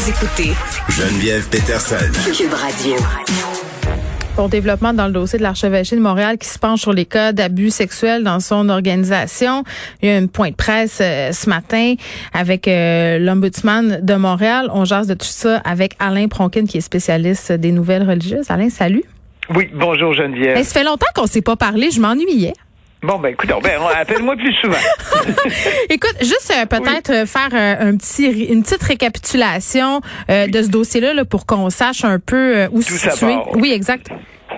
Vous 0.00 0.08
écoutez 0.08 0.52
Geneviève 0.88 1.46
Peterson. 1.50 1.96
Cube 2.34 2.54
Radio. 2.54 2.96
Pour 4.34 4.48
développement 4.48 4.94
dans 4.94 5.06
le 5.08 5.12
dossier 5.12 5.38
de 5.38 5.42
l'archevêché 5.42 5.94
de 5.94 6.00
Montréal 6.00 6.38
qui 6.38 6.48
se 6.48 6.58
penche 6.58 6.80
sur 6.80 6.94
les 6.94 7.04
cas 7.04 7.32
d'abus 7.32 7.68
sexuels 7.68 8.24
dans 8.24 8.40
son 8.40 8.70
organisation. 8.70 9.62
Il 10.00 10.08
y 10.08 10.12
a 10.12 10.16
un 10.16 10.26
point 10.26 10.52
de 10.52 10.54
presse 10.54 11.00
euh, 11.02 11.32
ce 11.32 11.50
matin 11.50 11.96
avec 12.32 12.66
euh, 12.66 13.18
l'ombudsman 13.18 14.00
de 14.00 14.14
Montréal. 14.14 14.70
On 14.72 14.86
jase 14.86 15.06
de 15.06 15.12
tout 15.12 15.26
ça 15.26 15.58
avec 15.66 15.96
Alain 15.98 16.28
Pronkin 16.28 16.64
qui 16.64 16.78
est 16.78 16.80
spécialiste 16.80 17.52
des 17.52 17.70
nouvelles 17.70 18.08
religieuses. 18.08 18.50
Alain, 18.50 18.70
salut. 18.70 19.04
Oui, 19.54 19.68
bonjour 19.74 20.14
Geneviève. 20.14 20.56
ça 20.64 20.80
fait 20.80 20.84
longtemps 20.84 21.08
qu'on 21.14 21.26
s'est 21.26 21.42
pas 21.42 21.56
parlé, 21.56 21.90
je 21.90 22.00
m'ennuyais. 22.00 22.54
Bon, 23.02 23.18
ben 23.18 23.30
écoute, 23.30 23.50
ben, 23.62 23.80
appelle-moi 23.98 24.36
plus 24.36 24.52
souvent. 24.54 24.76
écoute, 25.90 26.16
juste 26.20 26.52
euh, 26.54 26.66
peut-être 26.66 27.26
faire 27.26 27.48
un 27.52 27.96
petit, 27.96 28.26
une 28.44 28.62
petite 28.62 28.82
récapitulation 28.82 30.00
de 30.28 30.62
ce 30.62 30.68
dossier-là 30.68 31.14
là, 31.14 31.24
pour 31.24 31.46
qu'on 31.46 31.70
sache 31.70 32.04
un 32.04 32.18
peu 32.18 32.66
où 32.72 32.82
se 32.82 33.10
situer. 33.10 33.36
Oui, 33.54 33.72
exact. 33.72 34.10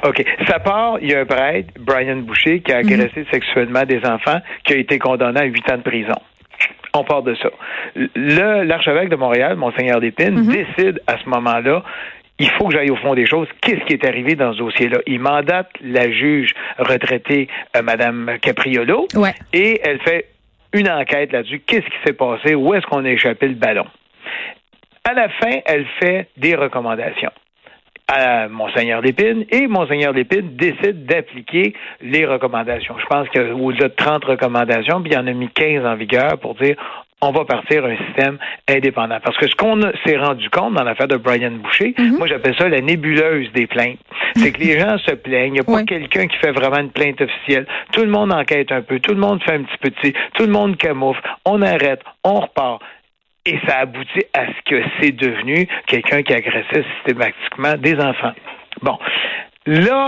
OK. 0.04 0.24
Ça 0.48 0.58
part, 0.58 0.98
il 1.00 1.10
y 1.10 1.14
a 1.14 1.20
un 1.20 1.24
prêtre, 1.24 1.68
Brian 1.78 2.16
Boucher, 2.16 2.60
qui 2.60 2.72
a 2.72 2.82
mhm. 2.82 2.92
agressé 2.92 3.26
sexuellement 3.30 3.84
des 3.84 4.00
enfants, 4.04 4.40
qui 4.64 4.74
a 4.74 4.76
été 4.76 4.98
condamné 4.98 5.40
à 5.40 5.44
huit 5.44 5.68
ans 5.70 5.76
de 5.76 5.82
prison. 5.82 6.14
On 6.94 7.04
part 7.04 7.22
de 7.22 7.34
ça. 7.36 7.48
L'archevêque 8.16 9.08
de 9.08 9.16
Montréal, 9.16 9.56
Monseigneur 9.56 10.00
Lépine, 10.00 10.42
mhm. 10.42 10.52
décide 10.52 11.00
à 11.06 11.18
ce 11.18 11.28
moment-là 11.28 11.82
il 12.42 12.50
faut 12.50 12.66
que 12.66 12.74
j'aille 12.74 12.90
au 12.90 12.96
fond 12.96 13.14
des 13.14 13.24
choses. 13.24 13.46
Qu'est-ce 13.60 13.84
qui 13.84 13.92
est 13.92 14.04
arrivé 14.04 14.34
dans 14.34 14.52
ce 14.52 14.58
dossier-là? 14.58 14.98
Il 15.06 15.20
mandate 15.20 15.70
la 15.80 16.10
juge 16.10 16.52
retraitée, 16.76 17.46
euh, 17.76 17.82
Mme 17.82 18.38
Capriolo, 18.42 19.06
et 19.52 19.80
elle 19.84 20.00
fait 20.00 20.26
une 20.72 20.90
enquête 20.90 21.30
là-dessus. 21.30 21.60
Qu'est-ce 21.64 21.86
qui 21.86 21.98
s'est 22.04 22.14
passé? 22.14 22.56
Où 22.56 22.74
est-ce 22.74 22.84
qu'on 22.86 23.04
a 23.04 23.10
échappé 23.10 23.46
le 23.46 23.54
ballon? 23.54 23.86
À 25.04 25.14
la 25.14 25.28
fin, 25.28 25.60
elle 25.66 25.86
fait 26.00 26.30
des 26.36 26.56
recommandations 26.56 27.30
à 28.08 28.48
Monseigneur 28.48 29.00
Lépine 29.00 29.44
et 29.50 29.66
Monseigneur 29.66 30.12
Lépine 30.12 30.54
décide 30.56 31.06
d'appliquer 31.06 31.74
les 32.02 32.26
recommandations. 32.26 32.96
Je 32.98 33.06
pense 33.06 33.28
qu'au-delà 33.28 33.88
de 33.88 33.94
30 33.94 34.24
recommandations, 34.24 35.00
puis 35.00 35.12
il 35.12 35.14
y 35.14 35.18
en 35.18 35.26
a 35.26 35.32
mis 35.32 35.48
15 35.48 35.86
en 35.86 35.94
vigueur 35.94 36.38
pour 36.38 36.54
dire 36.56 36.76
on 37.22 37.30
va 37.30 37.44
partir 37.44 37.84
un 37.84 37.96
système 38.06 38.38
indépendant. 38.68 39.18
Parce 39.24 39.36
que 39.38 39.48
ce 39.48 39.54
qu'on 39.54 39.80
s'est 40.04 40.16
rendu 40.16 40.50
compte 40.50 40.74
dans 40.74 40.82
l'affaire 40.82 41.08
de 41.08 41.16
Brian 41.16 41.52
Boucher, 41.52 41.94
mhm. 41.96 42.18
moi 42.18 42.26
j'appelle 42.26 42.54
ça 42.58 42.68
la 42.68 42.80
nébuleuse 42.80 43.50
des 43.52 43.66
plaintes. 43.66 44.00
C'est 44.36 44.52
que 44.52 44.60
les 44.60 44.78
gens 44.78 44.98
se 44.98 45.14
plaignent. 45.14 45.54
Il 45.54 45.60
n'y 45.60 45.60
a 45.60 45.64
pas 45.64 45.84
quelqu'un 45.84 46.26
qui 46.26 46.36
fait 46.38 46.50
vraiment 46.50 46.78
une 46.78 46.90
plainte 46.90 47.20
officielle. 47.20 47.66
Tout 47.92 48.02
le 48.02 48.10
monde 48.10 48.32
enquête 48.32 48.72
un 48.72 48.82
peu. 48.82 48.98
Tout 48.98 49.14
le 49.14 49.20
monde 49.20 49.42
fait 49.42 49.54
un 49.54 49.62
petit 49.62 49.78
peu 49.78 49.90
Tout 50.34 50.44
le 50.44 50.52
monde 50.52 50.76
camoufle. 50.76 51.20
On 51.46 51.62
arrête. 51.62 52.00
On 52.24 52.40
repart. 52.40 52.82
Et 53.44 53.58
ça 53.66 53.78
aboutit 53.78 54.24
à 54.34 54.46
ce 54.46 54.70
que 54.70 54.82
c'est 55.00 55.12
devenu 55.12 55.68
quelqu'un 55.86 56.22
qui 56.22 56.32
agressait 56.32 56.84
systématiquement 56.96 57.74
des 57.76 57.94
enfants. 58.00 58.32
Bon. 58.82 58.98
Là, 59.66 60.06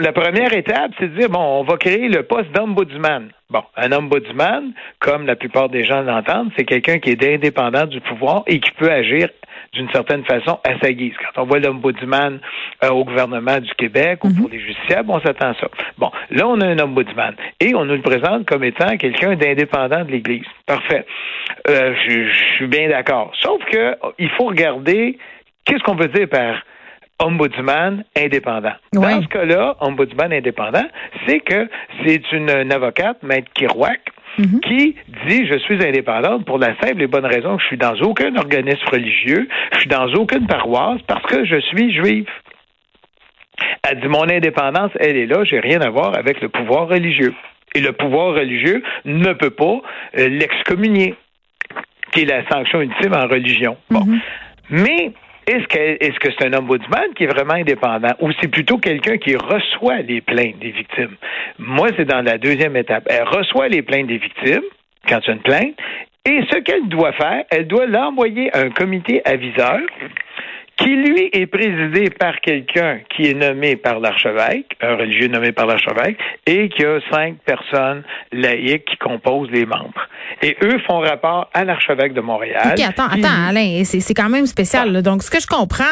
la 0.00 0.12
première 0.12 0.52
étape, 0.52 0.90
c'est 0.98 1.08
de 1.08 1.18
dire, 1.18 1.30
bon, 1.30 1.60
on 1.60 1.62
va 1.62 1.76
créer 1.76 2.08
le 2.08 2.24
poste 2.24 2.50
d'ombudsman. 2.50 3.30
Bon, 3.48 3.62
un 3.76 3.92
ombudsman, 3.92 4.72
comme 4.98 5.24
la 5.24 5.36
plupart 5.36 5.68
des 5.68 5.84
gens 5.84 6.02
l'entendent, 6.02 6.50
c'est 6.56 6.64
quelqu'un 6.64 6.98
qui 6.98 7.10
est 7.10 7.34
indépendant 7.34 7.86
du 7.86 8.00
pouvoir 8.00 8.42
et 8.48 8.58
qui 8.58 8.72
peut 8.72 8.90
agir 8.90 9.28
d'une 9.72 9.88
certaine 9.90 10.24
façon 10.24 10.58
à 10.64 10.78
sa 10.80 10.92
guise. 10.92 11.12
Quand 11.18 11.42
on 11.42 11.46
voit 11.46 11.60
l'ombudsman 11.60 12.40
euh, 12.82 12.88
au 12.88 13.04
gouvernement 13.04 13.60
du 13.60 13.72
Québec 13.74 14.24
ou 14.24 14.34
pour 14.34 14.48
mhm. 14.48 14.52
les 14.52 14.60
justiciables, 14.60 15.10
on 15.10 15.20
s'attend 15.20 15.50
à 15.50 15.54
ça. 15.54 15.68
Bon, 15.96 16.10
là, 16.30 16.48
on 16.48 16.60
a 16.60 16.66
un 16.66 16.78
ombudsman 16.80 17.36
et 17.60 17.72
on 17.76 17.84
nous 17.84 17.94
le 17.94 18.02
présente 18.02 18.46
comme 18.46 18.64
étant 18.64 18.96
quelqu'un 18.96 19.36
d'indépendant 19.36 20.04
de 20.04 20.10
l'Église. 20.10 20.46
Parfait. 20.66 21.06
Euh, 21.68 21.94
je, 22.08 22.32
suis 22.56 22.66
bien 22.66 22.88
d'accord. 22.88 23.30
Sauf 23.40 23.62
que 23.70 23.94
il 24.18 24.30
faut 24.30 24.46
regarder 24.46 25.18
qu'est-ce 25.64 25.84
qu'on 25.84 25.94
veut 25.94 26.08
dire 26.08 26.28
par 26.28 26.56
ombudsman 27.18 28.04
indépendant. 28.16 28.74
Dans 28.92 29.22
ce 29.22 29.28
cas-là, 29.28 29.76
ombudsman 29.80 30.32
indépendant, 30.32 30.84
c'est 31.26 31.40
que 31.40 31.68
c'est 32.04 32.32
une, 32.32 32.50
avocate, 32.72 33.22
Maître 33.22 33.50
Kirouac, 33.54 34.00
mhm. 34.38 34.60
qui 34.60 34.96
dit 35.26 35.46
je 35.46 35.58
suis 35.58 35.82
indépendante 35.84 36.44
pour 36.44 36.58
la 36.58 36.78
simple 36.80 37.02
et 37.02 37.06
bonne 37.06 37.26
raison 37.26 37.56
que 37.56 37.62
je 37.62 37.68
suis 37.68 37.78
dans 37.78 37.94
aucun 38.02 38.34
organisme 38.36 38.84
religieux, 38.92 39.48
je 39.72 39.78
suis 39.78 39.88
dans 39.88 40.12
aucune 40.14 40.46
paroisse 40.46 41.00
parce 41.06 41.24
que 41.26 41.44
je 41.44 41.60
suis 41.60 41.92
juive. 41.94 42.28
Elle 43.88 44.00
dit 44.00 44.08
mon 44.08 44.28
indépendance, 44.28 44.90
elle 45.00 45.16
est 45.16 45.26
là, 45.26 45.44
j'ai 45.44 45.60
rien 45.60 45.80
à 45.80 45.88
voir 45.88 46.16
avec 46.16 46.40
le 46.42 46.48
pouvoir 46.48 46.88
religieux. 46.88 47.34
Et 47.74 47.80
le 47.80 47.92
pouvoir 47.92 48.34
religieux 48.34 48.82
ne 49.04 49.32
peut 49.32 49.50
pas 49.50 49.80
euh, 50.18 50.28
l'excommunier, 50.28 51.14
qui 52.12 52.22
est 52.22 52.24
la 52.24 52.46
sanction 52.48 52.80
ultime 52.80 53.14
en 53.14 53.26
religion. 53.26 53.76
Bon. 53.90 54.04
Mhm. 54.04 54.20
Mais 54.70 55.12
est-ce 55.46 56.18
que 56.18 56.28
c'est 56.38 56.46
un 56.46 56.58
ombudsman 56.58 57.14
qui 57.14 57.24
est 57.24 57.28
vraiment 57.28 57.54
indépendant 57.54 58.14
ou 58.20 58.30
c'est 58.40 58.48
plutôt 58.48 58.78
quelqu'un 58.78 59.16
qui 59.16 59.36
reçoit 59.36 59.98
les 59.98 60.20
plaintes 60.20 60.58
des 60.58 60.70
victimes? 60.70 61.16
Moi, 61.58 61.88
c'est 61.96 62.04
dans 62.04 62.22
la 62.22 62.38
deuxième 62.38 62.76
étape. 62.76 63.04
Elle 63.08 63.24
reçoit 63.24 63.68
les 63.68 63.82
plaintes 63.82 64.08
des 64.08 64.18
victimes 64.18 64.64
quand 65.08 65.20
il 65.20 65.26
y 65.26 65.30
a 65.30 65.34
une 65.34 65.42
plainte 65.42 65.74
et 66.26 66.40
ce 66.50 66.58
qu'elle 66.58 66.88
doit 66.88 67.12
faire, 67.12 67.44
elle 67.50 67.68
doit 67.68 67.86
l'envoyer 67.86 68.54
à 68.54 68.60
un 68.60 68.70
comité 68.70 69.22
aviseur 69.24 69.78
qui 70.76 70.90
lui 70.90 71.30
est 71.32 71.46
présidé 71.46 72.10
par 72.10 72.38
quelqu'un 72.40 73.00
qui 73.14 73.30
est 73.30 73.34
nommé 73.34 73.76
par 73.76 73.98
l'archevêque, 73.98 74.76
un 74.82 74.96
religieux 74.96 75.28
nommé 75.28 75.52
par 75.52 75.66
l'archevêque, 75.66 76.18
et 76.46 76.68
qui 76.68 76.84
a 76.84 76.98
cinq 77.10 77.36
personnes 77.46 78.02
laïques 78.32 78.84
qui 78.84 78.96
composent 78.98 79.50
les 79.50 79.64
membres. 79.64 80.06
Et 80.42 80.54
eux 80.62 80.78
font 80.86 80.98
rapport 80.98 81.48
à 81.54 81.64
l'archevêque 81.64 82.12
de 82.12 82.20
Montréal. 82.20 82.74
OK, 82.76 82.84
attends, 82.84 83.06
attends, 83.06 83.48
Alain, 83.48 83.82
c'est 83.84 84.14
quand 84.14 84.28
même 84.28 84.46
spécial. 84.46 85.02
Donc, 85.02 85.22
ce 85.22 85.30
que 85.30 85.40
je 85.40 85.46
comprends, 85.46 85.84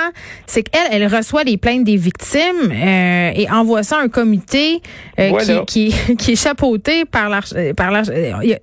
c'est 0.46 0.62
qu'elle, 0.62 1.02
elle 1.02 1.06
reçoit 1.06 1.44
les 1.44 1.56
plaintes 1.56 1.84
des 1.84 1.96
victimes 1.96 2.70
euh, 2.70 3.30
et 3.34 3.50
envoie 3.50 3.82
ça 3.82 3.98
à 3.98 4.02
un 4.02 4.08
comité 4.08 4.80
euh, 5.18 5.30
qui, 5.38 5.90
qui, 5.90 6.16
qui, 6.18 6.32
est 6.32 6.42
chapeauté 6.42 7.04
par 7.06 7.30
l'archevêque. 7.30 7.74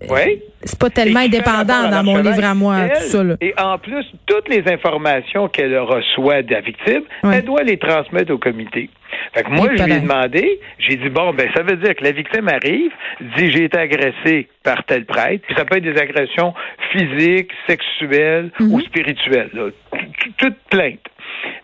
Oui 0.09 0.41
c'est 0.63 0.79
pas 0.79 0.89
tellement 0.89 1.21
indépendant 1.21 1.89
dans 1.89 2.03
mon 2.03 2.17
livre 2.17 2.43
à 2.43 2.53
moi, 2.53 2.89
tout 2.89 3.03
ça. 3.03 3.23
Et 3.41 3.53
en 3.59 3.77
plus, 3.77 4.05
toutes 4.25 4.49
les 4.49 4.63
informations 4.71 5.47
qu'elle 5.47 5.77
reçoit 6.11 6.41
de 6.41 6.53
la 6.53 6.61
victime, 6.61 7.03
elle 7.23 7.43
doit 7.43 7.63
les 7.63 7.77
transmettre 7.77 8.33
au 8.33 8.37
comité. 8.37 8.89
Fait 9.33 9.43
que 9.43 9.49
moi, 9.49 9.67
je 9.75 9.83
lui 9.83 9.93
ai 9.93 9.99
demandé, 9.99 10.59
j'ai 10.79 10.95
dit, 10.95 11.09
bon, 11.09 11.33
ben, 11.33 11.49
ça 11.55 11.63
veut 11.63 11.77
dire 11.77 11.95
que 11.95 12.03
la 12.03 12.11
victime 12.11 12.47
arrive, 12.47 12.91
dit, 13.37 13.51
j'ai 13.51 13.65
été 13.65 13.77
agressé 13.77 14.47
par 14.63 14.83
tel 14.85 15.05
prêtre, 15.05 15.43
puis 15.45 15.55
ça 15.55 15.65
peut 15.65 15.77
être 15.77 15.83
des 15.83 15.99
agressions 15.99 16.53
physiques, 16.91 17.51
sexuelles 17.67 18.51
ou 18.59 18.77
mhm. 18.77 18.81
spirituelles, 18.83 19.73
toute 20.37 20.57
plainte. 20.69 20.99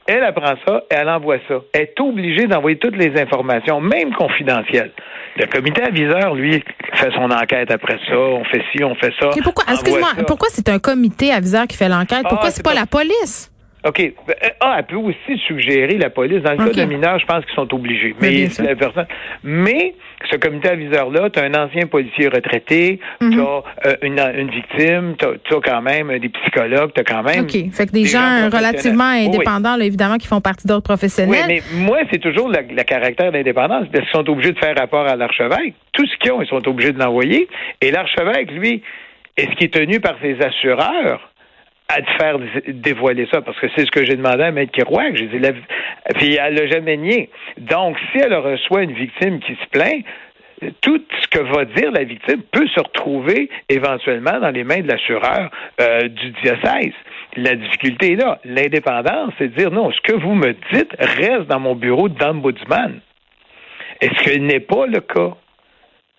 Elle 0.08 0.24
apprend 0.24 0.56
ça 0.66 0.84
et 0.90 0.96
elle 0.96 1.10
envoie 1.10 1.38
ça. 1.48 1.56
Elle 1.74 1.82
est 1.82 2.00
obligée 2.00 2.48
d'envoyer 2.48 2.78
toutes 2.78 2.96
les 2.96 3.20
informations, 3.20 3.82
même 3.82 4.14
confidentielles. 4.14 4.92
Le 5.36 5.46
comité 5.46 5.84
aviseur, 5.84 6.34
lui, 6.34 6.64
fait 6.94 7.12
son 7.14 7.30
enquête 7.30 7.70
après 7.70 8.00
ça. 8.08 8.18
On 8.18 8.44
fait 8.46 8.64
ci, 8.72 8.84
on 8.84 8.96
fait 8.96 9.14
ça. 9.20 9.30
pourquoi, 9.44 9.66
excuse-moi, 9.72 10.10
pourquoi 10.26 10.48
c'est 10.50 10.70
un 10.70 10.80
comité 10.80 11.32
aviseur 11.32 11.68
qui 11.68 11.78
fait 11.78 11.90
l'enquête? 11.90 12.24
Pourquoi 12.24 12.48
ah, 12.48 12.52
c'est 12.52 12.64
pas 12.64 12.74
la 12.74 12.86
police? 12.86 13.52
OK. 13.86 14.00
Euh, 14.00 14.34
ah, 14.60 14.76
elle 14.80 14.86
peut 14.86 14.96
aussi 14.96 15.40
suggérer 15.46 15.98
la 15.98 16.10
police. 16.10 16.42
Dans 16.42 16.52
le 16.52 16.70
cas 16.70 16.86
de 16.86 16.86
mineurs, 16.86 17.20
je 17.20 17.26
pense 17.26 17.46
qu'ils 17.46 17.56
sont 17.56 17.74
obligés. 17.74 18.16
Mais, 18.20 18.48
la 18.60 18.76
personne... 18.76 19.06
Mais 19.44 19.94
ce 20.32 20.38
comité 20.38 20.70
aviseur-là, 20.70 21.30
tu 21.30 21.40
as 21.40 21.44
un 21.44 21.54
ancien 21.54 21.86
policier 21.86 22.28
retraité, 22.28 23.00
mhm. 23.22 23.32
tu 23.32 23.40
as 23.40 23.64
euh, 23.86 23.96
une, 24.02 24.20
une, 24.20 24.50
victime, 24.50 25.16
tu 25.18 25.54
as, 25.54 25.60
quand 25.62 25.82
même 25.82 26.18
des 26.20 26.30
psychologues, 26.30 26.92
tu 26.94 27.02
as 27.02 27.04
quand 27.04 27.24
même. 27.24 27.44
OK. 27.44 27.72
Fait 27.72 27.86
que 27.86 27.92
des, 27.92 28.06
gens, 28.06 28.50
relativement 28.52 29.04
indépendants, 29.04 29.80
évidemment, 29.80 30.18
qui 30.18 30.28
font 30.28 30.42
partie 30.42 30.68
d'autres 30.68 30.84
professionnels. 30.84 31.46
Oui, 31.48 31.62
mais 31.72 31.86
moi, 31.86 32.00
c'est 32.12 32.20
toujours 32.20 32.50
le, 32.50 32.84
caractère 32.84 33.32
d'indépendance. 33.32 33.86
Parce 33.92 34.06
qu'ils 34.06 34.14
sont 34.14 34.30
obligés 34.30 34.54
de 34.54 34.60
faire 34.60 34.76
rapport 34.76 35.06
à 35.08 35.16
l'archevêque. 35.16 35.76
Tout 35.94 36.06
ce 36.06 36.18
qu'ils 36.18 36.32
ont, 36.32 36.42
ils 36.42 36.48
sont 36.48 36.68
obligés 36.68 36.94
de 36.94 37.00
l'envoyer. 37.00 37.48
Et 37.82 37.92
l'archevêque, 37.92 38.52
lui, 38.52 38.82
est-ce 39.36 39.52
qu'il 39.52 39.66
est 39.68 39.74
tenu 39.74 40.00
par 40.00 40.16
ses 40.22 40.42
assureurs? 40.42 41.22
À 41.90 42.02
te 42.02 42.12
faire 42.20 42.38
dévoiler 42.68 43.28
ça, 43.32 43.42
parce 43.42 43.58
que 43.60 43.68
c'est 43.76 43.86
ce 43.86 43.92
que 43.92 44.06
j'ai 44.06 44.16
demandé 44.16 44.44
à 44.44 44.52
Maître 44.52 44.72
Kirouac. 44.72 45.16
J'ai 45.16 45.28
dit, 45.28 45.40
puis 46.16 46.36
elle 46.36 46.56
l'a 46.56 46.68
jamais 46.68 46.98
nié. 46.98 47.30
Donc, 47.58 47.98
si 48.12 48.20
elle 48.20 48.34
reçoit 48.36 48.84
une 48.84 48.94
victime 48.94 49.40
qui 49.40 49.54
se 49.56 49.70
plaint, 49.72 50.04
tout 50.82 51.02
ce 51.22 51.28
que 51.28 51.40
va 51.40 51.66
dire 51.66 51.92
la 51.92 52.04
victime 52.04 52.42
peut 52.52 52.68
se 52.68 52.80
retrouver 52.80 53.50
éventuellement 53.70 54.40
dans 54.40 54.50
les 54.50 54.64
mains 54.64 54.82
de 54.82 54.88
l'assureur 54.88 55.52
euh, 55.80 56.08
du 56.08 56.32
diocèse. 56.42 56.94
La 57.36 57.56
difficulté 57.56 58.14
est 58.14 58.16
là. 58.16 58.40
L'indépendance, 58.44 59.34
c'est 59.38 59.50
de 59.50 59.58
dire 59.58 59.72
non, 59.72 59.92
ce 59.92 60.02
que 60.02 60.14
vous 60.14 60.34
me 60.34 60.56
dites 60.74 60.92
reste 61.00 61.48
dans 61.48 61.60
mon 61.60 61.76
bureau 61.76 62.10
d'ombudsman. 62.10 63.00
Est-ce 64.02 64.32
ce 64.32 64.38
n'est 64.40 64.60
pas 64.60 64.88
le 64.88 65.00
cas? 65.02 65.36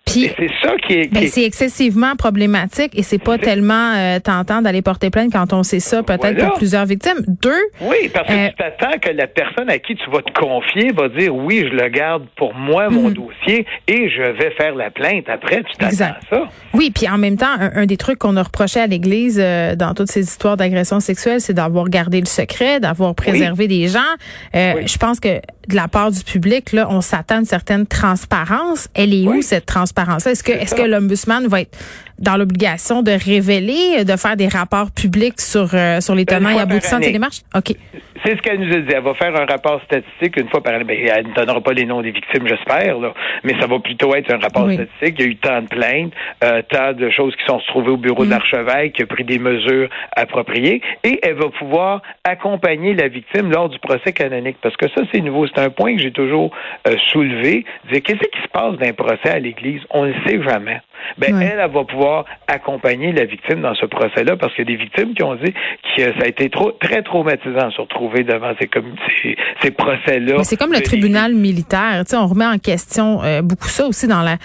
C'est 0.09 0.49
ça 0.61 0.75
qui 0.85 0.93
est. 0.93 1.13
Ben, 1.13 1.27
c'est 1.27 1.43
excessivement 1.43 2.15
problématique 2.15 2.97
et 2.97 3.03
c'est 3.03 3.17
pas 3.19 3.37
tellement 3.37 3.93
euh, 3.95 4.19
tentant 4.19 4.61
d'aller 4.61 4.81
porter 4.81 5.09
plainte 5.09 5.31
quand 5.31 5.53
on 5.53 5.63
sait 5.63 5.79
ça, 5.79 6.03
peut-être 6.03 6.37
pour 6.37 6.53
plusieurs 6.55 6.85
victimes. 6.85 7.23
Deux. 7.27 7.51
Oui, 7.81 8.09
parce 8.13 8.27
que 8.27 8.33
euh, 8.33 8.49
tu 8.49 8.55
t'attends 8.55 8.97
que 8.99 9.09
la 9.09 9.27
personne 9.27 9.69
à 9.69 9.79
qui 9.79 9.95
tu 9.95 10.09
vas 10.11 10.21
te 10.21 10.31
confier 10.31 10.91
va 10.91 11.09
dire 11.09 11.35
oui, 11.35 11.65
je 11.69 11.75
le 11.75 11.89
garde 11.89 12.25
pour 12.35 12.53
moi, 12.53 12.89
mon 12.89 13.09
mhm. 13.09 13.13
dossier, 13.13 13.65
et 13.87 14.09
je 14.09 14.21
vais 14.21 14.51
faire 14.51 14.75
la 14.75 14.89
plainte 14.89 15.29
après. 15.29 15.63
Tu 15.63 15.77
t'attends 15.77 16.15
à 16.15 16.19
ça. 16.29 16.43
Oui, 16.73 16.91
puis 16.93 17.07
en 17.09 17.17
même 17.17 17.37
temps, 17.37 17.55
un, 17.59 17.85
des 17.85 17.97
trucs 17.97 18.19
qu'on 18.19 18.37
a 18.37 18.43
reproché 18.43 18.79
à 18.79 18.87
l'Église 18.87 19.39
euh, 19.41 19.75
dans 19.75 19.93
toutes 19.93 20.11
ces 20.11 20.21
histoires 20.21 20.57
d'agression 20.57 20.99
sexuelle, 20.99 21.41
c'est 21.41 21.53
d'avoir 21.53 21.89
gardé 21.89 22.19
le 22.19 22.27
secret, 22.27 22.79
d'avoir 22.79 23.15
préservé 23.15 23.67
des 23.67 23.87
gens. 23.87 23.99
Je 24.53 24.97
pense 24.97 25.19
que 25.19 25.39
de 25.69 25.75
la 25.75 25.87
part 25.87 26.11
du 26.11 26.23
public, 26.23 26.71
là, 26.73 26.87
on 26.89 27.01
s'attend 27.01 27.35
à 27.35 27.39
une 27.39 27.45
certaine 27.45 27.85
transparence. 27.85 28.87
Elle 28.93 29.13
est 29.13 29.27
où 29.27 29.41
cette 29.41 29.65
transparence 29.65 30.25
Est-ce 30.25 30.43
que, 30.43 30.51
est-ce 30.51 30.75
que 30.75 30.81
l'ombudsman 30.87 31.47
va 31.47 31.61
être 31.61 31.77
dans 32.19 32.37
l'obligation 32.37 33.01
de 33.01 33.11
révéler, 33.11 34.03
de 34.03 34.15
faire 34.17 34.35
des 34.35 34.47
rapports 34.47 34.91
publics 34.91 35.39
sur 35.39 35.69
euh, 35.73 36.01
sur 36.01 36.15
les 36.15 36.25
tenants 36.25 36.49
et 36.49 36.59
aboutissants 36.59 36.99
de 36.99 37.05
ces 37.05 37.11
démarches? 37.11 37.41
Ok. 37.55 37.75
C'est 38.25 38.35
ce 38.35 38.41
qu'elle 38.41 38.59
nous 38.59 38.73
a 38.73 38.79
dit. 38.79 38.93
Elle 38.93 39.03
va 39.03 39.13
faire 39.13 39.35
un 39.35 39.45
rapport 39.45 39.81
statistique 39.83 40.35
une 40.37 40.49
fois 40.49 40.61
par 40.61 40.73
année. 40.73 40.83
Ben, 40.83 40.97
elle 40.99 41.27
ne 41.27 41.33
donnera 41.33 41.61
pas 41.61 41.71
les 41.71 41.85
noms 41.85 42.01
des 42.01 42.11
victimes, 42.11 42.47
j'espère, 42.47 42.97
mais 43.43 43.53
ça 43.59 43.67
va 43.67 43.79
plutôt 43.79 44.13
être 44.13 44.31
un 44.33 44.39
rapport 44.39 44.69
statistique. 44.69 45.15
Il 45.19 45.21
y 45.21 45.23
a 45.23 45.27
eu 45.27 45.35
tant 45.37 45.61
de 45.61 45.67
plaintes, 45.67 46.11
euh, 46.43 46.61
tant 46.69 46.93
de 46.93 47.09
choses 47.09 47.33
qui 47.37 47.45
sont 47.45 47.57
retrouvées 47.57 47.91
au 47.91 47.97
bureau 47.97 48.23
de 48.23 48.27
mm. 48.27 48.31
l'archevêque, 48.31 48.93
qui 48.93 49.03
a 49.03 49.05
pris 49.05 49.23
des 49.23 49.39
mesures 49.39 49.89
appropriées, 50.15 50.81
et 51.03 51.19
elle 51.23 51.35
va 51.35 51.49
pouvoir 51.49 52.01
accompagner 52.25 52.93
la 52.93 53.07
victime 53.07 53.51
lors 53.51 53.69
du 53.69 53.79
procès 53.79 54.11
canonique. 54.11 54.57
Parce 54.61 54.75
que 54.75 54.87
ça, 54.89 55.01
c'est 55.13 55.21
nouveau. 55.21 55.47
C'est 55.47 55.59
un 55.61 55.69
point 55.69 55.95
que 55.95 56.01
j'ai 56.01 56.11
toujours 56.11 56.51
euh, 56.87 56.95
soulevé. 57.11 57.65
Qu'est-ce 57.89 58.17
qui 58.17 58.41
se 58.43 58.49
passe 58.51 58.77
d'un 58.77 58.93
procès 58.93 59.29
à 59.29 59.39
l'Église? 59.39 59.81
On 59.91 60.05
ne 60.05 60.13
sait 60.25 60.41
jamais 60.43 60.81
ben 61.17 61.41
elle, 61.41 61.59
elle 61.59 61.71
va 61.71 61.83
pouvoir 62.09 62.25
accompagner 62.47 63.11
la 63.11 63.25
victime 63.25 63.61
dans 63.61 63.75
ce 63.75 63.85
procès-là 63.85 64.35
parce 64.37 64.53
qu'il 64.55 64.67
y 64.69 64.73
a 64.73 64.77
des 64.77 64.83
victimes 64.83 65.13
qui 65.13 65.23
ont 65.23 65.35
dit 65.35 65.53
que 65.95 66.03
ça 66.03 66.23
a 66.23 66.27
été 66.27 66.49
trop 66.49 66.71
très 66.71 67.03
traumatisant 67.03 67.67
de 67.67 67.73
se 67.73 67.81
retrouver 67.81 68.23
devant 68.23 68.53
ces, 68.59 68.69
ces, 69.21 69.35
ces 69.61 69.71
procès-là. 69.71 70.43
C'est 70.43 70.57
comme 70.57 70.73
le 70.73 70.81
tribunal 70.81 71.33
militaire, 71.33 72.03
tu 72.05 72.11
sais, 72.11 72.17
on 72.17 72.27
remet 72.27 72.45
en 72.45 72.57
question 72.57 73.21
euh, 73.23 73.41
beaucoup 73.41 73.67
ça 73.67 73.85
aussi 73.85 74.07
dans 74.07 74.21
la 74.21 74.37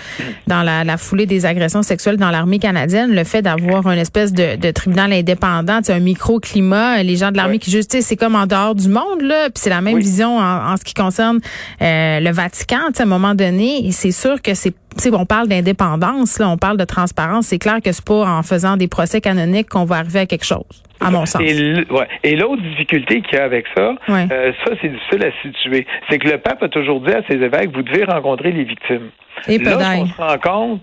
dans 0.46 0.62
la, 0.62 0.84
la 0.84 0.96
foulée 0.96 1.26
des 1.26 1.46
agressions 1.46 1.82
sexuelles 1.82 2.16
dans 2.16 2.30
l'armée 2.30 2.58
canadienne, 2.58 3.14
le 3.14 3.24
fait 3.24 3.42
d'avoir 3.42 3.86
une 3.90 3.98
espèce 3.98 4.32
de, 4.32 4.56
de 4.56 4.70
tribunal 4.70 5.12
indépendant, 5.12 5.80
un 5.88 6.00
microclimat, 6.00 7.02
les 7.02 7.16
gens 7.16 7.30
de 7.30 7.36
l'armée 7.36 7.58
qui 7.58 7.70
juste, 7.70 8.00
c'est 8.00 8.16
comme 8.16 8.34
en 8.34 8.46
dehors 8.46 8.74
du 8.74 8.88
monde 8.88 9.22
là, 9.22 9.44
puis 9.46 9.54
c'est 9.56 9.70
la 9.70 9.80
même 9.80 9.98
vision 9.98 10.38
en, 10.38 10.72
en, 10.72 10.76
ce 10.76 10.84
qui 10.84 10.94
concerne 10.94 11.40
euh, 11.80 12.20
le 12.20 12.30
Vatican, 12.30 12.88
tu 12.88 12.94
sais, 12.94 13.02
à 13.02 13.06
un 13.06 13.08
moment 13.08 13.34
donné, 13.34 13.86
et 13.86 13.92
c'est 13.92 14.12
sûr 14.12 14.42
que 14.42 14.54
c'est 14.54 14.74
on 15.12 15.26
parle 15.26 15.48
d'indépendance, 15.48 16.38
là, 16.38 16.48
on 16.48 16.56
parle 16.56 16.76
de 16.76 16.84
transparence. 16.84 17.46
C'est 17.46 17.58
clair 17.58 17.78
que 17.84 17.92
c'est 17.92 18.04
pas 18.04 18.24
en 18.26 18.42
faisant 18.42 18.76
des 18.76 18.88
procès 18.88 19.20
canoniques 19.20 19.68
qu'on 19.68 19.84
va 19.84 19.96
arriver 19.96 20.20
à 20.20 20.26
quelque 20.26 20.44
chose, 20.44 20.82
à 21.00 21.10
mon 21.10 21.26
sens. 21.26 21.42
Et 21.42 22.36
l'autre 22.36 22.62
difficulté 22.62 23.20
qu'il 23.22 23.38
y 23.38 23.40
a 23.40 23.44
avec 23.44 23.66
ça, 23.76 23.94
euh, 24.08 24.52
ça 24.64 24.72
c'est 24.80 24.88
difficile 24.88 25.24
à 25.24 25.42
situer, 25.42 25.86
c'est 26.08 26.18
que 26.18 26.28
le 26.28 26.38
pape 26.38 26.62
a 26.62 26.68
toujours 26.68 27.00
dit 27.00 27.12
à 27.12 27.22
ses 27.28 27.36
évêques, 27.36 27.70
vous 27.74 27.82
devez 27.82 28.04
rencontrer 28.04 28.52
les 28.52 28.64
victimes. 28.64 29.10
Et 29.48 29.58
Là, 29.58 29.94
on 29.98 30.06
se 30.06 30.16
rend 30.16 30.38
compte, 30.38 30.82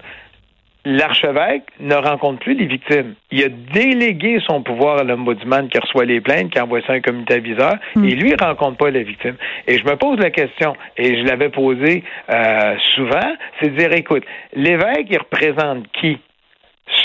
l'archevêque 0.86 1.64
ne 1.80 1.96
rencontre 1.96 2.40
plus 2.40 2.56
les 2.56 2.66
victimes. 2.66 3.16
Il 3.32 3.44
a 3.44 3.50
délégué 3.50 4.40
son 4.48 4.64
pouvoir 4.64 5.00
à 5.00 5.04
l'ombudsman 5.04 5.70
qui 5.70 5.78
reçoit 5.80 6.06
les 6.06 6.22
plaintes, 6.22 6.52
qui 6.52 6.60
envoie 6.60 6.82
ça 6.82 6.94
à 6.94 6.96
un 6.96 7.02
comité 7.02 7.36
aviseur, 7.36 7.76
hmm. 7.96 8.06
et 8.06 8.16
lui, 8.16 8.32
il 8.32 8.44
rencontre 8.44 8.78
pas 8.78 8.90
la 8.90 9.04
victime. 9.04 9.36
Et 9.68 9.78
je 9.78 9.86
me 9.86 9.96
pose 9.96 10.20
la 10.20 10.32
question, 10.32 10.76
et 10.98 11.20
je 11.20 11.24
l'avais 11.26 11.50
posée 11.50 12.04
euh, 12.30 12.76
souvent, 12.96 13.36
c'est 13.60 13.70
de 13.70 13.78
dire, 13.78 13.94
écoute, 13.94 14.24
l'évêque, 14.54 15.08
il 15.10 15.20
représente 15.20 15.88
qui? 15.94 16.18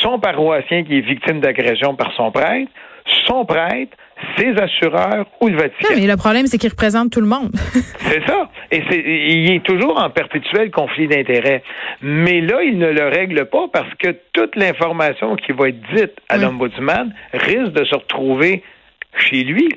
Son 0.01 0.19
paroissien 0.19 0.83
qui 0.83 0.99
est 0.99 1.01
victime 1.01 1.41
d'agression 1.41 1.95
par 1.95 2.13
son 2.17 2.33
prêtre, 2.33 2.71
son 3.27 3.45
prêtre, 3.45 3.97
ses 4.37 4.57
assureurs 4.59 5.27
ou 5.41 5.49
le 5.49 5.57
Vatican. 5.57 5.89
mais 5.95 6.07
le 6.07 6.17
problème, 6.17 6.47
c'est 6.47 6.59
qu'il 6.59 6.71
représente 6.71 7.11
tout 7.11 7.21
le 7.21 7.27
monde. 7.27 7.51
c'est 7.99 8.27
ça. 8.27 8.49
Et 8.71 8.83
c'est, 8.89 8.99
il 8.99 9.55
est 9.55 9.65
toujours 9.65 10.03
en 10.03 10.11
perpétuel 10.11 10.71
conflit 10.71 11.07
d'intérêts. 11.07 11.63
Mais 12.01 12.41
là, 12.41 12.63
il 12.63 12.79
ne 12.79 12.91
le 12.91 13.09
règle 13.09 13.47
pas 13.47 13.67
parce 13.73 13.93
que 13.99 14.17
toute 14.33 14.57
l'information 14.57 15.37
qui 15.37 15.53
va 15.53 15.69
être 15.69 15.81
dite 15.95 16.15
à 16.29 16.39
l'ombudsman 16.39 17.15
risque 17.33 17.73
de 17.73 17.85
se 17.85 17.95
retrouver 17.95 18.63
chez 19.19 19.43
lui. 19.43 19.69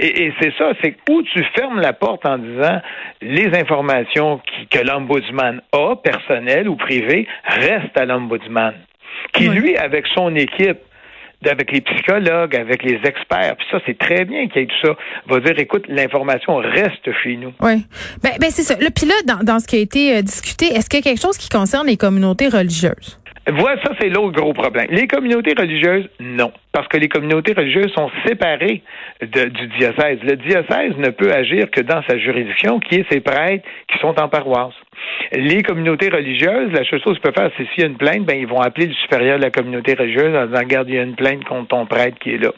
Et, 0.00 0.32
c'est 0.40 0.52
ça, 0.58 0.72
c'est 0.82 0.96
où 1.08 1.22
tu 1.22 1.44
fermes 1.54 1.80
la 1.80 1.92
porte 1.92 2.26
en 2.26 2.38
disant 2.38 2.80
les 3.22 3.48
informations 3.58 4.40
que 4.70 4.80
l'ombudsman 4.80 5.62
a, 5.72 5.96
personnelles 5.96 6.68
ou 6.68 6.76
privées, 6.76 7.26
restent 7.44 7.96
à 7.96 8.04
l'ombudsman. 8.04 8.74
Qui, 9.32 9.48
lui, 9.48 9.76
avec 9.76 10.06
son 10.14 10.34
équipe, 10.34 10.78
avec 11.44 11.70
les 11.70 11.80
psychologues, 11.80 12.56
avec 12.56 12.82
les 12.82 12.98
experts. 13.04 13.56
Puis 13.56 13.66
ça, 13.70 13.78
c'est 13.86 13.98
très 13.98 14.24
bien 14.24 14.48
qu'il 14.48 14.62
y 14.62 14.64
ait 14.64 14.68
tout 14.68 14.86
ça. 14.86 14.96
Va 15.28 15.40
dire, 15.40 15.58
écoute, 15.58 15.84
l'information 15.88 16.56
reste 16.56 17.10
chez 17.22 17.36
nous. 17.36 17.52
Oui. 17.60 17.84
Ben, 18.22 18.32
ben 18.40 18.50
c'est 18.50 18.62
ça. 18.62 18.74
Le, 18.76 18.86
là, 18.86 19.14
dans, 19.26 19.44
dans 19.44 19.60
ce 19.60 19.66
qui 19.66 19.76
a 19.76 19.80
été 19.80 20.16
euh, 20.16 20.22
discuté, 20.22 20.66
est-ce 20.66 20.88
qu'il 20.88 21.00
y 21.00 21.02
a 21.02 21.04
quelque 21.04 21.22
chose 21.22 21.36
qui 21.36 21.48
concerne 21.48 21.86
les 21.86 21.96
communautés 21.96 22.48
religieuses? 22.48 23.20
Voilà, 23.48 23.80
ça, 23.82 23.92
c'est 24.00 24.08
l'autre 24.08 24.32
gros 24.32 24.52
problème. 24.52 24.86
Les 24.90 25.06
communautés 25.06 25.54
religieuses, 25.56 26.08
non. 26.18 26.52
Parce 26.72 26.88
que 26.88 26.96
les 26.96 27.08
communautés 27.08 27.52
religieuses 27.52 27.92
sont 27.92 28.10
séparées 28.26 28.82
du 29.22 29.66
diocèse. 29.78 30.18
Le 30.22 30.36
diocèse 30.36 30.96
ne 30.98 31.10
peut 31.10 31.32
agir 31.32 31.70
que 31.70 31.80
dans 31.80 32.02
sa 32.08 32.18
juridiction, 32.18 32.80
qui 32.80 32.96
est 32.96 33.06
ses 33.10 33.20
prêtres 33.20 33.64
qui 33.88 33.98
sont 33.98 34.18
en 34.20 34.28
paroisse. 34.28 34.74
Les 35.32 35.62
communautés 35.62 36.08
religieuses, 36.08 36.72
la 36.72 36.84
seule 36.84 37.00
chose 37.02 37.14
qu'ils 37.14 37.20
peuvent 37.20 37.34
faire, 37.34 37.50
c'est 37.56 37.66
s'il 37.70 37.82
y 37.82 37.82
a 37.84 37.88
une 37.88 37.96
plainte, 37.96 38.24
ben, 38.24 38.36
ils 38.36 38.46
vont 38.46 38.60
appeler 38.60 38.86
le 38.86 38.94
supérieur 38.94 39.38
de 39.38 39.44
la 39.44 39.50
communauté 39.50 39.94
religieuse 39.94 40.34
en 40.34 40.46
disant, 40.46 40.58
regarde, 40.58 40.88
il 40.88 40.94
y 40.96 40.98
a 40.98 41.02
une 41.02 41.14
plainte 41.14 41.44
contre 41.44 41.68
ton 41.68 41.86
prêtre 41.86 42.18
qui 42.18 42.32
est 42.32 42.38
là. 42.38 42.50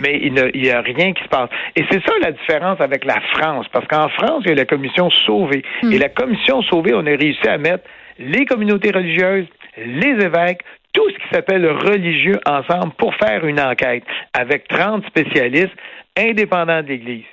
Mais 0.00 0.20
il 0.22 0.32
n'y 0.32 0.70
a, 0.70 0.80
rien 0.80 1.12
qui 1.12 1.22
se 1.24 1.28
passe. 1.28 1.50
Et 1.74 1.84
c'est 1.90 2.02
ça 2.06 2.12
la 2.22 2.30
différence 2.30 2.80
avec 2.80 3.04
la 3.04 3.20
France. 3.32 3.66
Parce 3.72 3.86
qu'en 3.88 4.08
France, 4.10 4.42
il 4.44 4.50
y 4.50 4.52
a 4.52 4.56
la 4.56 4.64
commission 4.64 5.10
sauvée. 5.10 5.62
Hmm. 5.82 5.92
Et 5.92 5.98
la 5.98 6.08
commission 6.08 6.62
sauvée, 6.62 6.92
on 6.94 7.06
a 7.06 7.16
réussi 7.16 7.48
à 7.48 7.58
mettre 7.58 7.84
les 8.18 8.46
communautés 8.46 8.90
religieuses, 8.92 9.46
les 9.76 10.24
évêques, 10.24 10.60
tout 10.92 11.08
ce 11.10 11.14
qui 11.14 11.34
s'appelle 11.34 11.66
religieux 11.66 12.38
ensemble 12.46 12.92
pour 12.96 13.14
faire 13.16 13.44
une 13.44 13.60
enquête 13.60 14.04
avec 14.32 14.66
30 14.68 15.04
spécialistes 15.06 15.76
indépendants 16.16 16.82
de 16.82 16.88
l'Église 16.88 17.24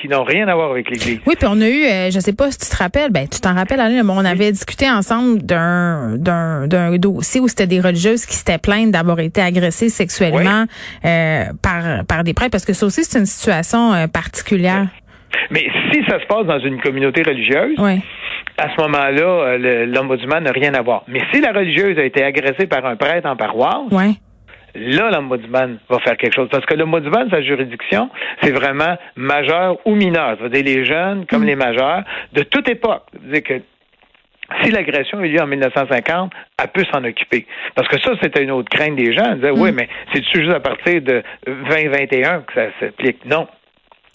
qui 0.00 0.08
n'ont 0.08 0.24
rien 0.24 0.48
à 0.48 0.56
voir 0.56 0.72
avec 0.72 0.90
l'Église. 0.90 1.20
Oui, 1.24 1.34
puis 1.38 1.46
on 1.48 1.60
a 1.60 1.68
eu, 1.68 1.84
euh, 1.84 2.10
je 2.10 2.18
sais 2.18 2.34
pas 2.34 2.50
si 2.50 2.58
tu 2.58 2.66
te 2.66 2.76
rappelles, 2.76 3.12
ben 3.12 3.28
tu 3.28 3.40
t'en 3.40 3.54
rappelles, 3.54 3.78
Alain, 3.78 4.02
on 4.08 4.24
avait 4.24 4.50
discuté 4.50 4.90
ensemble 4.90 5.40
d'un 5.42 6.16
d'un 6.18 6.96
dossier 6.98 7.40
où 7.40 7.46
c'était 7.46 7.68
des 7.68 7.80
religieuses 7.80 8.26
qui 8.26 8.34
s'étaient 8.34 8.58
plaintes 8.58 8.90
d'avoir 8.90 9.20
été 9.20 9.40
agressées 9.40 9.88
sexuellement 9.88 10.64
euh, 11.04 11.44
par 11.62 12.04
par 12.06 12.24
des 12.24 12.34
prêtres, 12.34 12.50
parce 12.50 12.64
que 12.64 12.72
ça 12.72 12.86
aussi 12.86 13.04
c'est 13.04 13.20
une 13.20 13.26
situation 13.26 13.92
euh, 13.92 14.06
particulière. 14.08 14.88
Mais 15.50 15.66
si 15.92 16.02
ça 16.08 16.20
se 16.20 16.26
passe 16.26 16.46
dans 16.46 16.58
une 16.58 16.80
communauté 16.80 17.22
religieuse, 17.22 17.76
oui 17.78 18.00
à 18.56 18.68
ce 18.74 18.80
moment-là, 18.82 19.22
euh, 19.22 19.86
l'ombudsman 19.86 20.44
n'a 20.44 20.52
rien 20.52 20.74
à 20.74 20.82
voir. 20.82 21.02
Mais 21.08 21.20
si 21.32 21.40
la 21.40 21.52
religieuse 21.52 21.98
a 21.98 22.04
été 22.04 22.22
agressée 22.22 22.66
par 22.66 22.84
un 22.86 22.96
prêtre 22.96 23.28
en 23.28 23.36
paroisse, 23.36 23.90
là, 24.74 25.10
l'ombudsman 25.10 25.78
va 25.88 25.98
faire 26.00 26.16
quelque 26.16 26.34
chose. 26.34 26.48
Parce 26.50 26.64
que 26.66 26.74
l'ombudsman, 26.74 27.28
sa 27.30 27.42
juridiction, 27.42 28.10
c'est 28.42 28.52
vraiment 28.52 28.96
majeur 29.16 29.78
ou 29.84 29.94
mineur. 29.94 30.36
C'est-à-dire 30.38 30.64
les 30.64 30.84
jeunes 30.84 31.26
comme 31.26 31.42
mm. 31.42 31.46
les 31.46 31.56
majeurs 31.56 32.02
de 32.32 32.42
toute 32.42 32.68
époque. 32.68 33.02
C'est-à-dire 33.12 33.42
que 33.42 33.62
si 34.62 34.70
l'agression 34.70 35.18
a 35.18 35.26
eu 35.26 35.30
lieu 35.30 35.40
en 35.40 35.46
1950, 35.46 36.32
elle 36.62 36.68
peut 36.68 36.84
s'en 36.92 37.02
occuper. 37.02 37.46
Parce 37.74 37.88
que 37.88 37.98
ça, 38.00 38.12
c'était 38.22 38.42
une 38.42 38.50
autre 38.50 38.68
crainte 38.68 38.94
des 38.94 39.12
gens. 39.12 39.32
Ils 39.32 39.36
disaient, 39.36 39.50
oui, 39.50 39.72
mm. 39.72 39.74
mais 39.74 39.88
c'est 40.12 40.22
juste 40.32 40.52
à 40.52 40.60
partir 40.60 41.02
de 41.02 41.22
2021 41.46 42.42
que 42.42 42.54
ça 42.54 42.66
s'applique? 42.78 43.24
Non. 43.24 43.48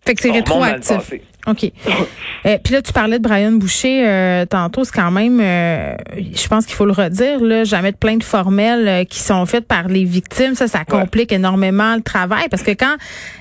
Fait 0.09 0.15
que 0.15 0.21
c'est 0.21 0.31
rétroactif. 0.31 1.13
OK. 1.45 1.71
Euh, 2.45 2.57
puis 2.63 2.73
là, 2.73 2.81
tu 2.81 2.93
parlais 2.93 3.17
de 3.17 3.21
Brian 3.21 3.51
Boucher 3.51 4.07
euh, 4.07 4.45
tantôt. 4.45 4.85
C'est 4.85 4.95
quand 4.95 5.11
même, 5.11 5.41
euh, 5.41 5.93
je 6.15 6.47
pense 6.47 6.65
qu'il 6.65 6.73
faut 6.73 6.85
le 6.85 6.93
redire, 6.93 7.41
là, 7.41 7.65
jamais 7.65 7.91
de 7.91 7.97
plaintes 7.97 8.23
formelles 8.23 9.05
qui 9.07 9.19
sont 9.19 9.45
faites 9.45 9.67
par 9.67 9.89
les 9.89 10.05
victimes. 10.05 10.55
Ça, 10.55 10.69
ça 10.69 10.85
complique 10.85 11.33
énormément 11.33 11.97
le 11.97 12.01
travail 12.01 12.47
parce 12.49 12.63
que 12.63 12.71
quand 12.71 12.95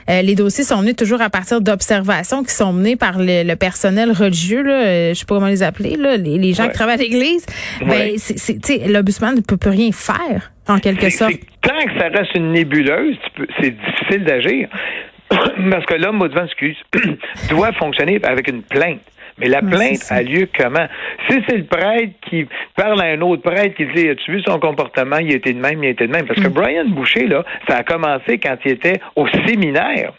les 0.08 0.34
dossiers 0.34 0.64
sont 0.64 0.78
menés 0.78 0.94
toujours 0.94 1.22
à 1.22 1.30
partir 1.30 1.60
d'observations 1.60 2.42
qui 2.42 2.52
sont 2.52 2.72
menées 2.72 2.96
par 2.96 3.18
le, 3.18 3.54
personnel 3.54 4.10
religieux, 4.10 4.62
là, 4.62 5.12
je 5.12 5.18
sais 5.20 5.24
pas 5.24 5.36
comment 5.36 5.46
les 5.46 5.62
appeler, 5.62 5.94
là, 5.94 6.16
les, 6.16 6.52
gens 6.52 6.66
qui 6.66 6.74
travaillent 6.74 6.96
à 6.96 7.02
l'église, 7.02 7.46
ben, 7.86 8.14
c'est, 8.16 8.88
l'obusman 8.88 9.36
ne 9.36 9.42
peut 9.42 9.58
plus 9.58 9.70
rien 9.70 9.92
faire, 9.92 10.50
en 10.66 10.80
quelque 10.80 11.08
sorte. 11.10 11.34
Tant 11.62 11.84
que 11.84 12.00
ça 12.00 12.08
reste 12.08 12.34
une 12.34 12.50
nébuleuse, 12.50 13.16
c'est 13.60 13.76
difficile 13.76 14.24
d'agir. 14.24 14.68
Parce 15.70 15.86
que 15.86 15.94
l'homme, 15.94 16.26
excuse, 16.42 16.76
doit 17.50 17.72
fonctionner 17.72 18.20
avec 18.22 18.48
une 18.48 18.62
plainte. 18.62 19.00
Mais 19.38 19.48
la 19.48 19.60
plainte 19.60 20.04
a 20.10 20.22
lieu 20.22 20.48
comment? 20.56 20.86
Si 21.28 21.38
c'est 21.48 21.58
le 21.58 21.64
prêtre 21.64 22.12
qui 22.28 22.46
parle 22.74 23.00
à 23.00 23.04
un 23.06 23.20
autre 23.20 23.42
prêtre 23.42 23.76
qui 23.76 23.86
dit 23.86 24.08
As-tu 24.08 24.32
vu 24.32 24.42
son 24.42 24.58
comportement? 24.58 25.18
Il 25.18 25.32
était 25.32 25.52
de 25.52 25.60
même, 25.60 25.82
il 25.84 25.90
était 25.90 26.06
de 26.08 26.12
même. 26.12 26.26
Parce 26.26 26.40
que 26.40 26.48
Brian 26.48 26.86
Boucher, 26.88 27.26
là, 27.28 27.44
ça 27.68 27.76
a 27.76 27.82
commencé 27.84 28.38
quand 28.38 28.56
il 28.64 28.72
était 28.72 29.00
au 29.14 29.28
séminaire. 29.46 30.12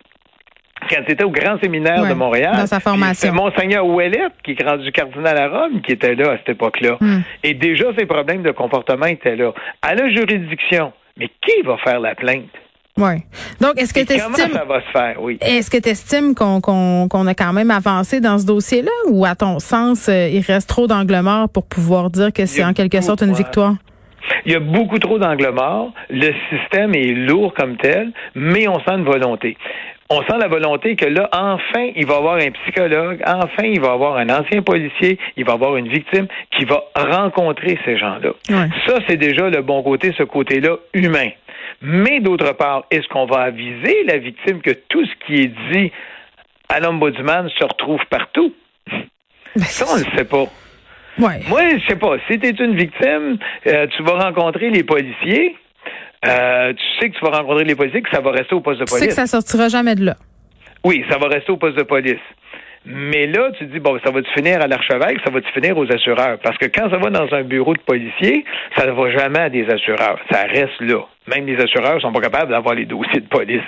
Quand 0.89 1.01
il 1.05 1.11
était 1.11 1.25
au 1.25 1.31
grand 1.31 1.59
séminaire 1.61 2.01
Ouais, 2.03 2.09
de 2.09 2.13
Montréal. 2.13 2.55
dans 2.55 2.65
sa 2.65 2.79
formation. 2.79 3.27
C'est 3.29 3.35
Monseigneur 3.35 3.85
Ouellette, 3.85 4.31
qui 4.43 4.55
est 4.57 4.63
rendu 4.63 4.89
cardinal 4.93 5.37
à 5.37 5.49
Rome, 5.49 5.81
qui 5.81 5.91
était 5.91 6.15
là 6.15 6.31
à 6.31 6.37
cette 6.37 6.49
époque-là. 6.49 6.95
Hmm. 7.01 7.19
Et 7.43 7.53
déjà, 7.53 7.87
ses 7.97 8.05
problèmes 8.05 8.43
de 8.43 8.51
comportement 8.51 9.05
étaient 9.07 9.35
là. 9.35 9.51
À 9.81 9.95
la 9.95 10.09
juridiction, 10.09 10.93
mais 11.17 11.27
qui 11.41 11.61
va 11.65 11.75
faire 11.77 11.99
la 11.99 12.15
plainte? 12.15 12.45
Ouais. 12.99 13.23
Donc, 13.61 13.79
est-ce 13.79 13.93
que 13.93 14.01
tu 14.05 14.13
estimes. 14.13 14.53
ça 14.53 14.65
va 14.65 14.81
se 14.81 14.91
faire? 14.91 15.15
Oui. 15.21 15.37
Est-ce 15.41 15.71
que 15.71 15.77
tu 15.77 15.89
estimes 15.89 16.35
qu'on 16.35 17.27
a 17.27 17.33
quand 17.33 17.53
même 17.53 17.71
avancé 17.71 18.19
dans 18.19 18.37
ce 18.37 18.45
dossier-là? 18.45 18.91
Ou 19.09 19.25
à 19.25 19.35
ton 19.35 19.59
sens, 19.59 20.09
euh, 20.09 20.29
il 20.31 20.41
reste 20.41 20.69
trop 20.69 20.87
d'angle 20.87 21.19
mort 21.21 21.49
pour 21.49 21.65
pouvoir 21.65 22.09
dire 22.09 22.31
que 22.33 22.45
c'est 22.45 22.63
en 22.63 22.73
quelque 22.73 23.01
sorte 23.01 23.21
une 23.21 23.33
victoire? 23.33 23.75
Il 24.45 24.51
y 24.51 24.55
a 24.55 24.59
beaucoup 24.59 24.99
trop 24.99 25.17
d'angles 25.17 25.51
morts. 25.51 25.91
Le 26.09 26.31
système 26.49 26.93
est 26.95 27.13
lourd 27.13 27.53
comme 27.53 27.77
tel, 27.77 28.11
mais 28.35 28.67
on 28.67 28.79
sent 28.79 28.91
une 28.97 29.05
volonté. 29.05 29.57
On 30.11 30.21
sent 30.23 30.37
la 30.39 30.47
volonté 30.47 30.95
que 30.95 31.05
là, 31.05 31.29
enfin, 31.31 31.89
il 31.95 32.05
va 32.07 32.15
y 32.15 32.17
avoir 32.17 32.35
un 32.35 32.49
psychologue, 32.49 33.21
enfin, 33.27 33.63
il 33.63 33.79
va 33.79 33.89
y 33.89 33.91
avoir 33.91 34.17
un 34.17 34.29
ancien 34.29 34.63
policier, 34.63 35.19
il 35.37 35.45
va 35.45 35.51
y 35.51 35.55
avoir 35.55 35.77
une 35.77 35.87
victime 35.87 36.25
qui 36.57 36.65
va 36.65 36.83
rencontrer 36.95 37.77
ces 37.85 37.95
gens-là. 37.97 38.31
Ouais. 38.49 38.69
Ça, 38.87 38.95
c'est 39.07 39.17
déjà 39.17 39.49
le 39.49 39.61
bon 39.61 39.83
côté, 39.83 40.11
ce 40.17 40.23
côté-là 40.23 40.77
humain. 40.93 41.29
Mais 41.81 42.19
d'autre 42.19 42.51
part, 42.53 42.85
est-ce 42.91 43.07
qu'on 43.07 43.25
va 43.25 43.41
aviser 43.43 44.03
la 44.05 44.17
victime 44.17 44.61
que 44.61 44.71
tout 44.89 45.05
ce 45.05 45.25
qui 45.25 45.41
est 45.43 45.53
dit 45.71 45.91
à 46.67 46.79
l'ombudsman 46.79 47.49
se 47.57 47.63
retrouve 47.63 48.01
partout? 48.09 48.53
Ben, 49.55 49.63
Ça, 49.63 49.85
on 49.91 49.97
ne 49.97 50.03
le 50.03 50.17
sait 50.17 50.25
pas. 50.25 50.43
ouais. 51.19 51.39
Moi, 51.47 51.61
je 51.77 51.87
sais 51.87 51.95
pas. 51.95 52.17
Si 52.29 52.37
tu 52.39 52.47
es 52.47 52.51
une 52.51 52.75
victime, 52.75 53.37
euh, 53.67 53.87
tu 53.95 54.03
vas 54.03 54.19
rencontrer 54.25 54.69
les 54.69 54.83
policiers. 54.83 55.55
Euh, 56.27 56.73
tu 56.73 56.83
sais 56.99 57.09
que 57.09 57.17
tu 57.17 57.23
vas 57.25 57.37
rencontrer 57.37 57.63
les 57.63 57.75
policiers, 57.75 58.01
que 58.01 58.09
ça 58.11 58.19
va 58.19 58.31
rester 58.31 58.53
au 58.53 58.59
poste 58.61 58.79
de 58.81 58.85
Tu 58.85 58.91
sais 58.91 58.99
police. 58.99 59.15
que 59.15 59.15
ça 59.15 59.25
sortira 59.27 59.69
jamais 59.69 59.95
de 59.95 60.03
là. 60.05 60.15
Oui, 60.83 61.03
ça 61.09 61.17
va 61.17 61.27
rester 61.27 61.51
au 61.51 61.57
poste 61.57 61.77
de 61.77 61.83
police. 61.83 62.19
Mais 62.85 63.27
là, 63.27 63.51
tu 63.57 63.65
dis, 63.65 63.79
bon, 63.79 63.99
ça 64.03 64.11
va-tu 64.11 64.31
finir 64.31 64.61
à 64.61 64.67
l'archevêque, 64.67 65.19
ça 65.23 65.31
va-tu 65.31 65.51
finir 65.51 65.77
aux 65.77 65.91
assureurs? 65.91 66.39
Parce 66.41 66.57
que 66.57 66.65
quand 66.67 66.89
ça 66.89 66.97
va 66.97 67.09
dans 67.09 67.31
un 67.33 67.43
bureau 67.43 67.73
de 67.73 67.81
policier, 67.81 68.45
ça 68.75 68.85
ne 68.85 68.91
va 68.91 69.11
jamais 69.11 69.39
à 69.39 69.49
des 69.49 69.69
assureurs. 69.69 70.19
Ça 70.31 70.43
reste 70.43 70.79
là. 70.79 71.01
Même 71.27 71.45
les 71.45 71.61
assureurs 71.61 72.01
sont 72.01 72.11
pas 72.11 72.21
capables 72.21 72.51
d'avoir 72.51 72.75
les 72.75 72.85
dossiers 72.85 73.21
de 73.21 73.27
police. 73.27 73.61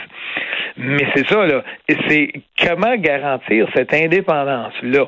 Mais 0.77 1.06
c'est 1.13 1.27
ça, 1.27 1.46
là. 1.46 1.63
Et 1.88 1.96
c'est 2.08 2.32
comment 2.63 2.96
garantir 2.96 3.68
cette 3.75 3.94
indépendance-là? 3.94 5.08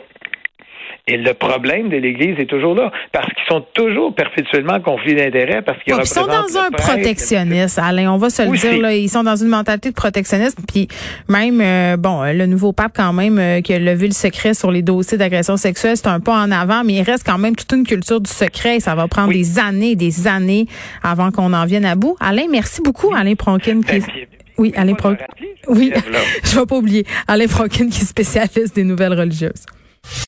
Et 1.06 1.18
le 1.18 1.34
problème 1.34 1.90
de 1.90 1.98
l'Église 1.98 2.40
est 2.40 2.46
toujours 2.50 2.76
là, 2.76 2.90
parce 3.12 3.26
qu'ils 3.34 3.44
sont 3.50 3.66
toujours 3.74 4.16
perpétuellement 4.16 4.76
en 4.76 4.80
conflit 4.80 5.16
d'intérêts, 5.16 5.62
parce 5.62 5.78
qu'ils 5.84 5.94
Ouais, 5.94 6.04
ils 6.04 6.08
sont 6.08 6.26
dans 6.26 6.58
un 6.58 6.72
prêtre. 6.72 6.94
protectionnisme, 6.94 7.82
Alain. 7.84 8.14
On 8.14 8.18
va 8.18 8.30
se 8.30 8.42
le 8.42 8.48
Aussi. 8.50 8.70
dire, 8.70 8.82
là. 8.82 8.94
Ils 8.96 9.10
sont 9.10 9.22
dans 9.24 9.36
une 9.36 9.50
mentalité 9.50 9.90
de 9.90 9.96
protectionnisme. 9.96 10.64
Puis 10.66 10.88
même, 11.28 11.60
euh, 11.60 11.98
bon, 11.98 12.24
le 12.24 12.46
nouveau 12.46 12.72
pape, 12.72 12.94
quand 12.96 13.12
même, 13.12 13.38
euh, 13.38 13.60
qui 13.60 13.74
a 13.74 13.80
levé 13.80 14.08
le 14.08 14.14
secret 14.14 14.54
sur 14.54 14.72
les 14.72 14.82
dossiers 14.82 15.18
d'agression 15.18 15.58
sexuelle, 15.58 15.98
c'est 15.98 16.08
un 16.08 16.22
pas 16.22 16.38
en 16.42 16.52
avant, 16.52 16.86
mais 16.86 16.94
il 16.94 17.02
reste 17.02 17.26
quand 17.26 17.38
même 17.38 17.58
toute 17.58 17.74
une 17.74 17.86
culture 17.86 18.22
du 18.22 18.32
secret. 18.32 18.78
Et 18.78 18.80
ça 18.80 18.96
va 18.96 19.10
prendre 19.10 19.28
Oui. 19.28 19.40
des 19.42 19.60
années 19.60 19.96
des 19.98 20.26
années 20.26 20.68
avant 21.04 21.32
qu'on 21.32 21.52
en 21.52 21.66
vienne 21.66 21.84
à 21.86 21.96
bout. 21.96 22.16
Alain, 22.22 22.46
merci 22.50 22.82
beaucoup, 22.82 23.14
Alain 23.14 23.36
Pronkin. 23.36 23.82
Qui 23.82 23.98
est- 23.98 24.28
Oui, 24.58 24.72
Alain 24.78 24.94
Pronkin. 24.94 25.26
Oui, 25.68 25.92
je 26.46 26.58
vais 26.60 26.66
pas 26.66 26.76
oublier. 26.78 27.06
Alain 27.28 27.48
Pronkin, 27.48 27.90
qui 27.90 28.02
est 28.04 28.06
spécialiste 28.06 28.74
des 28.74 28.86
nouvelles 28.86 29.20
religieuses. 29.20 29.66